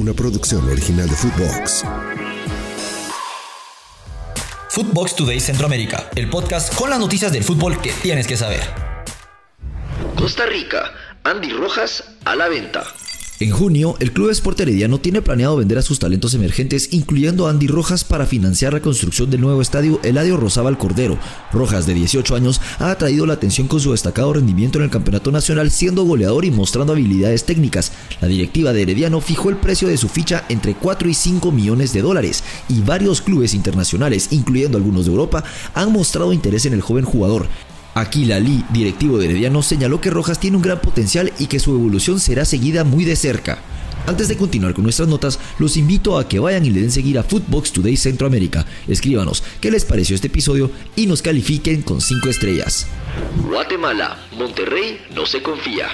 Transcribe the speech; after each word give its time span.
una 0.00 0.14
producción 0.14 0.66
original 0.66 1.06
de 1.10 1.14
Footbox. 1.14 1.84
Footbox 4.70 5.14
Today 5.14 5.38
Centroamérica, 5.40 6.08
el 6.16 6.30
podcast 6.30 6.74
con 6.74 6.88
las 6.88 6.98
noticias 6.98 7.30
del 7.32 7.44
fútbol 7.44 7.78
que 7.82 7.92
tienes 7.92 8.26
que 8.26 8.38
saber. 8.38 8.62
Costa 10.16 10.46
Rica, 10.46 10.90
Andy 11.22 11.52
Rojas 11.52 12.04
a 12.24 12.34
la 12.34 12.48
venta. 12.48 12.82
En 13.40 13.52
junio, 13.52 13.96
el 14.00 14.12
Club 14.12 14.28
Sport 14.28 14.60
Herediano 14.60 15.00
tiene 15.00 15.22
planeado 15.22 15.56
vender 15.56 15.78
a 15.78 15.82
sus 15.82 15.98
talentos 15.98 16.34
emergentes, 16.34 16.92
incluyendo 16.92 17.46
a 17.46 17.50
Andy 17.50 17.68
Rojas, 17.68 18.04
para 18.04 18.26
financiar 18.26 18.74
la 18.74 18.82
construcción 18.82 19.30
del 19.30 19.40
nuevo 19.40 19.62
estadio 19.62 19.98
Eladio 20.02 20.36
Rosábal 20.36 20.76
Cordero. 20.76 21.16
Rojas, 21.50 21.86
de 21.86 21.94
18 21.94 22.36
años, 22.36 22.60
ha 22.78 22.90
atraído 22.90 23.24
la 23.24 23.32
atención 23.32 23.66
con 23.66 23.80
su 23.80 23.92
destacado 23.92 24.34
rendimiento 24.34 24.76
en 24.76 24.84
el 24.84 24.90
Campeonato 24.90 25.32
Nacional, 25.32 25.70
siendo 25.70 26.04
goleador 26.04 26.44
y 26.44 26.50
mostrando 26.50 26.92
habilidades 26.92 27.44
técnicas. 27.44 27.92
La 28.20 28.28
directiva 28.28 28.74
de 28.74 28.82
Herediano 28.82 29.22
fijó 29.22 29.48
el 29.48 29.56
precio 29.56 29.88
de 29.88 29.96
su 29.96 30.10
ficha 30.10 30.44
entre 30.50 30.74
4 30.74 31.08
y 31.08 31.14
5 31.14 31.50
millones 31.50 31.94
de 31.94 32.02
dólares, 32.02 32.44
y 32.68 32.82
varios 32.82 33.22
clubes 33.22 33.54
internacionales, 33.54 34.28
incluyendo 34.32 34.76
algunos 34.76 35.06
de 35.06 35.12
Europa, 35.12 35.44
han 35.72 35.92
mostrado 35.92 36.34
interés 36.34 36.66
en 36.66 36.74
el 36.74 36.82
joven 36.82 37.06
jugador. 37.06 37.46
Aquila 38.00 38.40
Lee, 38.40 38.64
directivo 38.70 39.18
de 39.18 39.26
Herediano, 39.26 39.62
señaló 39.62 40.00
que 40.00 40.10
Rojas 40.10 40.40
tiene 40.40 40.56
un 40.56 40.62
gran 40.62 40.80
potencial 40.80 41.32
y 41.38 41.46
que 41.46 41.60
su 41.60 41.72
evolución 41.72 42.18
será 42.18 42.44
seguida 42.44 42.82
muy 42.84 43.04
de 43.04 43.16
cerca. 43.16 43.58
Antes 44.06 44.28
de 44.28 44.36
continuar 44.36 44.74
con 44.74 44.84
nuestras 44.84 45.08
notas, 45.08 45.38
los 45.58 45.76
invito 45.76 46.18
a 46.18 46.26
que 46.26 46.38
vayan 46.38 46.64
y 46.64 46.70
le 46.70 46.80
den 46.80 46.90
seguir 46.90 47.18
a 47.18 47.22
Footbox 47.22 47.72
Today 47.72 47.96
Centroamérica. 47.96 48.64
Escríbanos 48.88 49.44
qué 49.60 49.70
les 49.70 49.84
pareció 49.84 50.14
este 50.14 50.28
episodio 50.28 50.70
y 50.96 51.06
nos 51.06 51.22
califiquen 51.22 51.82
con 51.82 52.00
5 52.00 52.28
estrellas. 52.28 52.86
Guatemala, 53.48 54.18
Monterrey 54.36 54.98
no 55.14 55.26
se 55.26 55.42
confía. 55.42 55.88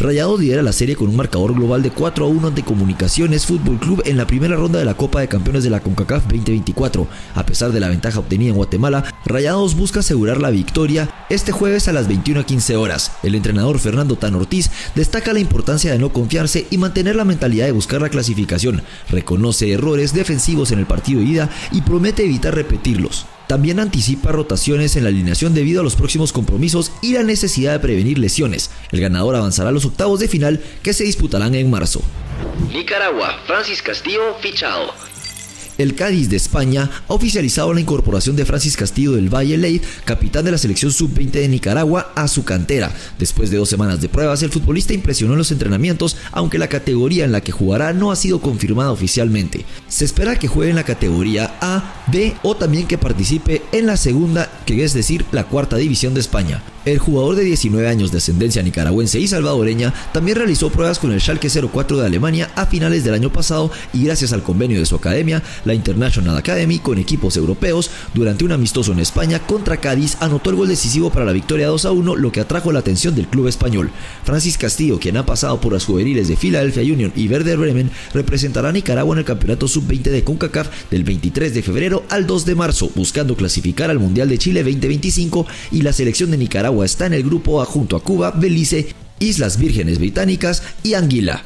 Rayados 0.00 0.38
lidera 0.38 0.62
la 0.62 0.72
serie 0.72 0.94
con 0.94 1.08
un 1.08 1.16
marcador 1.16 1.54
global 1.54 1.82
de 1.82 1.90
4 1.90 2.24
a 2.24 2.28
1 2.28 2.46
ante 2.46 2.62
Comunicaciones 2.62 3.46
Fútbol 3.46 3.80
Club 3.80 4.02
en 4.06 4.16
la 4.16 4.28
primera 4.28 4.54
ronda 4.54 4.78
de 4.78 4.84
la 4.84 4.96
Copa 4.96 5.20
de 5.20 5.26
Campeones 5.26 5.64
de 5.64 5.70
la 5.70 5.80
CONCACAF 5.80 6.22
2024. 6.28 7.08
A 7.34 7.44
pesar 7.44 7.72
de 7.72 7.80
la 7.80 7.88
ventaja 7.88 8.20
obtenida 8.20 8.50
en 8.50 8.56
Guatemala, 8.56 9.04
Rayados 9.28 9.74
busca 9.74 10.00
asegurar 10.00 10.40
la 10.40 10.48
victoria 10.48 11.26
este 11.28 11.52
jueves 11.52 11.86
a 11.86 11.92
las 11.92 12.08
21 12.08 12.40
a 12.40 12.46
15 12.46 12.76
horas. 12.76 13.12
El 13.22 13.34
entrenador 13.34 13.78
Fernando 13.78 14.16
Tan 14.16 14.34
Ortiz 14.34 14.70
destaca 14.94 15.34
la 15.34 15.38
importancia 15.38 15.92
de 15.92 15.98
no 15.98 16.14
confiarse 16.14 16.66
y 16.70 16.78
mantener 16.78 17.14
la 17.14 17.26
mentalidad 17.26 17.66
de 17.66 17.72
buscar 17.72 18.00
la 18.00 18.08
clasificación. 18.08 18.82
Reconoce 19.10 19.70
errores 19.70 20.14
defensivos 20.14 20.72
en 20.72 20.78
el 20.78 20.86
partido 20.86 21.20
de 21.20 21.26
ida 21.26 21.50
y 21.72 21.82
promete 21.82 22.24
evitar 22.24 22.54
repetirlos. 22.54 23.26
También 23.48 23.80
anticipa 23.80 24.32
rotaciones 24.32 24.96
en 24.96 25.04
la 25.04 25.10
alineación 25.10 25.52
debido 25.52 25.82
a 25.82 25.84
los 25.84 25.94
próximos 25.94 26.32
compromisos 26.32 26.90
y 27.02 27.12
la 27.12 27.22
necesidad 27.22 27.72
de 27.72 27.80
prevenir 27.80 28.18
lesiones. 28.18 28.70
El 28.92 29.02
ganador 29.02 29.36
avanzará 29.36 29.68
a 29.68 29.72
los 29.72 29.84
octavos 29.84 30.20
de 30.20 30.28
final 30.28 30.62
que 30.82 30.94
se 30.94 31.04
disputarán 31.04 31.54
en 31.54 31.70
marzo. 31.70 32.00
Nicaragua, 32.72 33.40
Francis 33.46 33.82
Castillo 33.82 34.36
fichado. 34.40 34.90
El 35.78 35.94
Cádiz 35.94 36.28
de 36.28 36.36
España 36.36 36.90
ha 37.06 37.14
oficializado 37.14 37.72
la 37.72 37.80
incorporación 37.80 38.34
de 38.34 38.44
Francis 38.44 38.76
Castillo 38.76 39.12
del 39.12 39.32
Valle 39.32 39.56
Leid, 39.56 39.82
capitán 40.04 40.44
de 40.44 40.50
la 40.50 40.58
selección 40.58 40.90
sub-20 40.90 41.30
de 41.30 41.48
Nicaragua, 41.48 42.10
a 42.16 42.26
su 42.26 42.44
cantera. 42.44 42.92
Después 43.16 43.52
de 43.52 43.58
dos 43.58 43.68
semanas 43.68 44.00
de 44.00 44.08
pruebas, 44.08 44.42
el 44.42 44.50
futbolista 44.50 44.92
impresionó 44.92 45.34
en 45.34 45.38
los 45.38 45.52
entrenamientos, 45.52 46.16
aunque 46.32 46.58
la 46.58 46.68
categoría 46.68 47.24
en 47.24 47.30
la 47.30 47.42
que 47.42 47.52
jugará 47.52 47.92
no 47.92 48.10
ha 48.10 48.16
sido 48.16 48.40
confirmada 48.40 48.90
oficialmente. 48.90 49.64
Se 49.86 50.04
espera 50.04 50.36
que 50.36 50.48
juegue 50.48 50.70
en 50.70 50.76
la 50.76 50.82
categoría 50.82 51.54
A, 51.60 51.97
B 52.10 52.36
o 52.42 52.56
también 52.56 52.86
que 52.86 52.98
participe 52.98 53.62
en 53.72 53.86
la 53.86 53.96
segunda, 53.96 54.50
que 54.66 54.84
es 54.84 54.94
decir, 54.94 55.24
la 55.32 55.44
cuarta 55.44 55.76
división 55.76 56.14
de 56.14 56.20
España. 56.20 56.62
El 56.84 56.98
jugador 56.98 57.36
de 57.36 57.44
19 57.44 57.86
años 57.86 58.12
de 58.12 58.18
ascendencia 58.18 58.62
nicaragüense 58.62 59.20
y 59.20 59.28
salvadoreña 59.28 59.92
también 60.12 60.38
realizó 60.38 60.70
pruebas 60.70 60.98
con 60.98 61.12
el 61.12 61.20
Schalke 61.20 61.50
04 61.50 61.98
de 61.98 62.06
Alemania 62.06 62.50
a 62.54 62.64
finales 62.64 63.04
del 63.04 63.12
año 63.12 63.30
pasado 63.30 63.70
y 63.92 64.04
gracias 64.04 64.32
al 64.32 64.42
convenio 64.42 64.78
de 64.78 64.86
su 64.86 64.94
academia, 64.94 65.42
la 65.66 65.74
International 65.74 66.36
Academy, 66.36 66.78
con 66.78 66.96
equipos 66.96 67.36
europeos, 67.36 67.90
durante 68.14 68.46
un 68.46 68.52
amistoso 68.52 68.92
en 68.92 69.00
España 69.00 69.40
contra 69.40 69.76
Cádiz 69.76 70.16
anotó 70.20 70.48
el 70.48 70.56
gol 70.56 70.68
decisivo 70.68 71.10
para 71.10 71.26
la 71.26 71.32
victoria 71.32 71.68
2 71.68 71.84
a 71.84 71.90
1, 71.90 72.16
lo 72.16 72.32
que 72.32 72.40
atrajo 72.40 72.72
la 72.72 72.78
atención 72.78 73.14
del 73.14 73.28
club 73.28 73.48
español. 73.48 73.90
Francis 74.24 74.56
Castillo, 74.56 74.98
quien 74.98 75.18
ha 75.18 75.26
pasado 75.26 75.60
por 75.60 75.74
las 75.74 75.84
juveniles 75.84 76.28
de 76.28 76.36
Philadelphia 76.36 76.82
Union 76.82 77.12
y 77.14 77.28
Werder 77.28 77.58
Bremen, 77.58 77.90
representará 78.14 78.70
a 78.70 78.72
Nicaragua 78.72 79.14
en 79.14 79.18
el 79.18 79.24
campeonato 79.26 79.68
sub-20 79.68 80.04
de 80.04 80.24
CONCACAF 80.24 80.68
del 80.90 81.04
23 81.04 81.52
de 81.52 81.62
febrero 81.62 81.97
al 82.08 82.26
2 82.26 82.44
de 82.44 82.54
marzo, 82.54 82.90
buscando 82.94 83.36
clasificar 83.36 83.90
al 83.90 83.98
Mundial 83.98 84.28
de 84.28 84.38
Chile 84.38 84.62
2025 84.62 85.46
y 85.72 85.82
la 85.82 85.92
selección 85.92 86.30
de 86.30 86.38
Nicaragua 86.38 86.84
está 86.84 87.06
en 87.06 87.14
el 87.14 87.22
grupo 87.22 87.60
A 87.62 87.64
junto 87.64 87.96
a 87.96 88.02
Cuba, 88.02 88.32
Belice, 88.32 88.94
Islas 89.18 89.58
Vírgenes 89.58 89.98
Británicas 89.98 90.62
y 90.82 90.94
Anguila. 90.94 91.42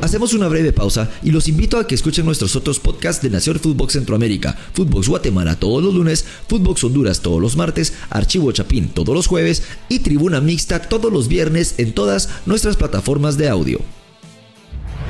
Hacemos 0.00 0.34
una 0.34 0.48
breve 0.48 0.72
pausa 0.72 1.10
y 1.22 1.30
los 1.30 1.48
invito 1.48 1.78
a 1.78 1.86
que 1.86 1.94
escuchen 1.94 2.24
nuestros 2.24 2.56
otros 2.56 2.80
podcasts 2.80 3.22
de 3.22 3.30
Nación 3.30 3.58
Fútbol 3.58 3.90
Centroamérica, 3.90 4.56
Fútbol 4.72 5.04
Guatemala 5.06 5.56
todos 5.56 5.82
los 5.82 5.94
lunes, 5.94 6.24
Fútbol 6.48 6.76
Honduras 6.82 7.20
todos 7.20 7.40
los 7.40 7.56
martes, 7.56 7.94
Archivo 8.10 8.52
Chapín 8.52 8.88
todos 8.88 9.14
los 9.14 9.26
jueves 9.26 9.62
y 9.88 10.00
Tribuna 10.00 10.40
Mixta 10.40 10.80
todos 10.80 11.12
los 11.12 11.28
viernes 11.28 11.74
en 11.78 11.92
todas 11.92 12.28
nuestras 12.46 12.76
plataformas 12.76 13.36
de 13.36 13.48
audio. 13.48 13.80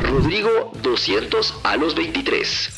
Rodrigo 0.03 0.73
200 0.83 1.55
a 1.62 1.77
los 1.77 1.94
23. 1.94 2.71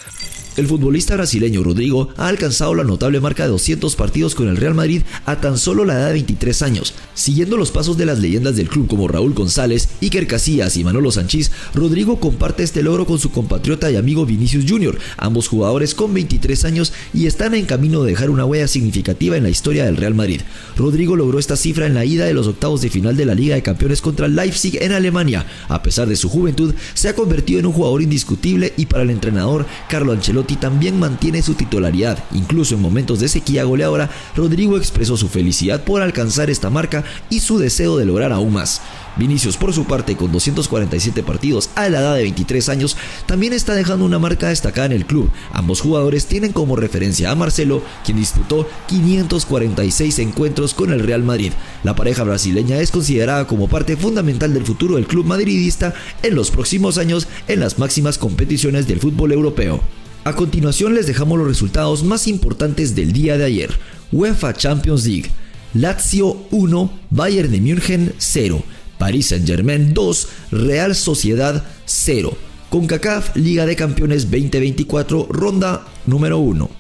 El 0.57 0.67
futbolista 0.67 1.15
brasileño 1.17 1.63
Rodrigo 1.63 2.09
ha 2.17 2.29
alcanzado 2.29 2.75
la 2.75 2.83
notable 2.83 3.21
marca 3.21 3.43
de 3.43 3.51
200 3.51 3.95
partidos 3.95 4.35
con 4.35 4.49
el 4.49 4.57
Real 4.57 4.73
Madrid 4.73 5.03
a 5.27 5.39
tan 5.39 5.59
solo 5.59 5.85
la 5.85 5.99
edad 5.99 6.07
de 6.07 6.15
23 6.15 6.63
años. 6.63 6.95
Siguiendo 7.13 7.59
los 7.59 7.71
pasos 7.71 7.99
de 7.99 8.07
las 8.07 8.21
leyendas 8.21 8.57
del 8.57 8.71
club 8.71 8.89
como 8.89 9.07
Raúl 9.07 9.35
González, 9.35 9.91
Iker 10.01 10.27
Casillas 10.27 10.79
y 10.79 10.85
Manolo 10.85 11.11
Sanchís, 11.13 11.53
Rodrigo 11.75 12.21
comparte 12.21 12.63
este 12.63 12.83
logro 12.83 13.05
con 13.05 13.19
su 13.19 13.33
compatriota 13.33 13.91
y 13.91 13.97
amigo 13.97 14.25
Vinicius 14.25 14.65
Jr., 14.67 14.99
ambos 15.19 15.47
jugadores 15.47 15.95
con 15.95 16.15
23 16.15 16.65
años 16.65 16.95
y 17.13 17.27
están 17.27 17.53
en 17.53 17.67
camino 17.67 18.03
de 18.03 18.13
dejar 18.13 18.31
una 18.31 18.47
huella 18.47 18.67
significativa 18.67 19.37
en 19.37 19.43
la 19.43 19.51
historia 19.51 19.85
del 19.85 19.99
Real 19.99 20.15
Madrid. 20.15 20.41
Rodrigo 20.75 21.17
logró 21.17 21.39
esta 21.39 21.57
cifra 21.57 21.85
en 21.85 21.93
la 21.93 22.07
ida 22.07 22.25
de 22.25 22.33
los 22.33 22.47
octavos 22.47 22.81
de 22.81 22.89
final 22.89 23.15
de 23.15 23.27
la 23.27 23.35
Liga 23.35 23.57
de 23.57 23.63
Campeones 23.63 24.01
contra 24.01 24.27
Leipzig 24.27 24.79
en 24.81 24.93
Alemania. 24.93 25.45
A 25.69 25.83
pesar 25.83 26.09
de 26.09 26.17
su 26.17 26.31
juventud, 26.31 26.75
se 26.95 27.11
ha 27.11 27.15
convertido 27.15 27.61
en 27.61 27.67
un 27.67 27.75
jugador 27.75 28.01
indiscutible 28.01 28.73
y 28.79 28.87
para 28.87 29.03
el 29.03 29.11
entrenador 29.11 29.67
Carlo 29.91 30.13
Ancelotti 30.13 30.46
también 30.55 31.01
mantiene 31.01 31.43
su 31.43 31.55
titularidad. 31.55 32.23
Incluso 32.33 32.77
en 32.77 32.83
momentos 32.83 33.19
de 33.19 33.29
sequía 33.29 33.65
goleadora, 33.65 34.09
Rodrigo 34.37 34.77
expresó 34.77 35.17
su 35.17 35.29
felicidad 35.29 35.83
por 35.83 36.03
alcanzar 36.03 36.49
esta 36.49 36.71
marca 36.71 37.03
y 37.29 37.41
su 37.41 37.59
deseo 37.59 37.97
de 37.97 38.05
lograr 38.05 38.33
aún 38.33 38.53
más. 38.53 38.81
Vinicius, 39.17 39.57
por 39.57 39.73
su 39.73 39.85
parte, 39.87 40.17
con 40.17 40.31
247 40.31 41.23
partidos 41.23 41.71
a 41.75 41.89
la 41.89 42.01
edad 42.01 42.15
de 42.15 42.23
23 42.23 42.69
años, 42.69 42.97
también 43.27 43.53
está 43.53 43.75
dejando 43.75 44.05
una 44.05 44.19
marca 44.19 44.49
destacada 44.49 44.87
en 44.87 44.93
el 44.93 45.07
club. 45.07 45.31
Ambos 45.53 45.81
jugadores 45.81 46.27
tienen 46.27 46.53
como 46.53 46.77
referencia 46.77 47.31
a 47.31 47.35
Marcelo, 47.35 47.83
quien 48.05 48.19
disputó 48.19 48.69
546 48.89 50.19
encuentros 50.19 50.75
con 50.75 50.93
el 50.93 51.01
Real 51.01 51.23
Madrid. 51.23 51.53
La 51.83 51.97
pareja 51.97 52.25
brasileña 52.25 52.79
es 52.79 52.91
considerada 52.91 53.47
como 53.47 53.69
parte 53.69 53.97
fundamental 53.97 54.53
del 54.53 54.67
futuro 54.67 54.97
del 54.97 55.07
club 55.07 55.25
madridista 55.25 55.95
en 56.23 56.35
los 56.35 56.51
próximos 56.51 56.99
años 56.99 57.27
en 57.49 57.61
las 57.61 57.79
máximas 57.79 58.19
competiciones 58.19 58.87
del 58.87 59.01
fútbol 59.01 59.33
europeo. 59.33 59.81
A 60.27 60.35
continuación 60.35 60.97
les 60.97 61.07
dejamos 61.07 61.39
los 61.39 61.47
resultados 61.47 62.03
más 62.03 62.27
importantes 62.27 62.97
del 62.97 63.13
día 63.13 63.39
de 63.39 63.45
ayer. 63.45 63.71
UEFA 64.11 64.55
Champions 64.55 65.07
League. 65.07 65.31
Lazio 65.73 66.49
1, 66.51 67.01
Bayern 67.11 67.53
de 67.53 67.61
München 67.61 68.13
0, 68.19 68.61
Paris 68.99 69.29
Saint-Germain 69.29 69.95
2, 69.95 70.29
Real 70.51 70.97
Sociedad 70.97 71.65
0. 71.85 72.37
CONCACAF 72.71 73.37
Liga 73.37 73.67
de 73.67 73.77
Campeones 73.77 74.25
2024, 74.25 75.29
ronda 75.31 75.87
número 76.07 76.39
1. 76.39 76.71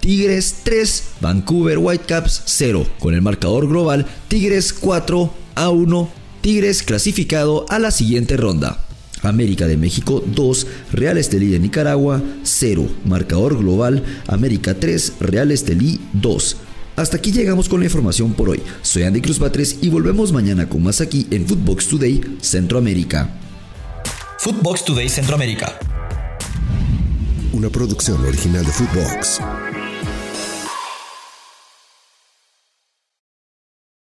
Tigres 0.00 0.62
3, 0.64 1.04
Vancouver 1.20 1.78
Whitecaps 1.78 2.42
0. 2.46 2.84
Con 2.98 3.14
el 3.14 3.22
marcador 3.22 3.68
global, 3.68 4.06
Tigres 4.26 4.72
4 4.72 5.32
a 5.54 5.68
1. 5.68 6.10
Tigres 6.40 6.82
clasificado 6.82 7.64
a 7.68 7.78
la 7.78 7.92
siguiente 7.92 8.36
ronda. 8.36 8.87
América 9.22 9.66
de 9.66 9.76
México 9.76 10.22
2, 10.26 10.66
Real 10.92 11.18
Estelí 11.18 11.48
de 11.48 11.58
Nicaragua 11.58 12.22
0, 12.42 12.86
marcador 13.04 13.58
global 13.58 14.04
América 14.26 14.74
3, 14.74 15.14
Real 15.20 15.50
Estelí 15.50 16.00
2. 16.14 16.56
Hasta 16.96 17.16
aquí 17.16 17.30
llegamos 17.30 17.68
con 17.68 17.80
la 17.80 17.86
información 17.86 18.32
por 18.32 18.48
hoy. 18.48 18.60
Soy 18.82 19.04
Andy 19.04 19.20
Cruz 19.20 19.38
Batres 19.38 19.78
y 19.80 19.88
volvemos 19.88 20.32
mañana 20.32 20.68
con 20.68 20.82
más 20.82 21.00
aquí 21.00 21.28
en 21.30 21.46
Footbox 21.46 21.86
Today 21.86 22.20
Centroamérica. 22.40 23.38
Footbox 24.40 24.84
Today 24.84 25.08
Centroamérica. 25.08 25.78
Una 27.52 27.70
producción 27.70 28.24
original 28.24 28.64
de 28.64 28.72
Footbox. 28.72 29.40